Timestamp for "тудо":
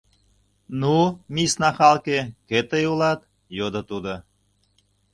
3.89-4.13